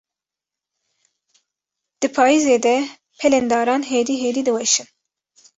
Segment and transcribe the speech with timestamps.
[1.99, 2.77] Di payîzê de,
[3.19, 4.87] pelên daran hêdî hêdî diweşin.